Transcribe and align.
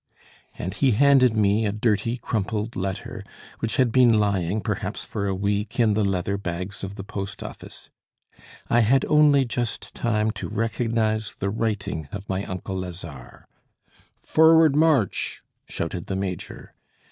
And 0.57 0.73
he 0.73 0.93
handed 0.93 1.37
me 1.37 1.63
a 1.67 1.71
dirty 1.71 2.17
crumpled 2.17 2.75
letter, 2.75 3.21
which 3.59 3.75
had 3.77 3.91
been 3.91 4.11
lying 4.19 4.59
perhaps 4.59 5.05
for 5.05 5.27
a 5.27 5.35
week 5.35 5.79
in 5.79 5.93
the 5.93 6.03
leather 6.03 6.39
bags 6.39 6.83
of 6.83 6.95
the 6.95 7.03
post 7.03 7.43
office. 7.43 7.91
I 8.67 8.79
had 8.79 9.05
only 9.05 9.45
just 9.45 9.93
time 9.93 10.31
to 10.31 10.49
recognise 10.49 11.35
the 11.35 11.51
writing 11.51 12.09
of 12.11 12.27
my 12.27 12.43
uncle 12.45 12.77
Lazare. 12.79 13.45
"Forward, 14.17 14.75
march!" 14.75 15.43
shouted 15.67 16.07
the 16.07 16.15
major. 16.15 16.73